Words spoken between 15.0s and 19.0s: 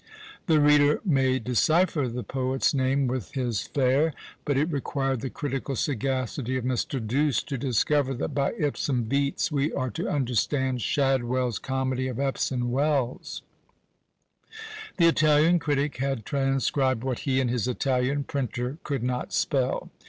Italian critic had transcribed what he and his Italian printer